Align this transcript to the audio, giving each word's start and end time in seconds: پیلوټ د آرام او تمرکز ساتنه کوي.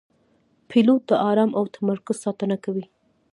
پیلوټ 0.69 1.01
د 1.09 1.11
آرام 1.29 1.51
او 1.57 1.63
تمرکز 1.75 2.15
ساتنه 2.25 2.55
کوي. 2.63 2.85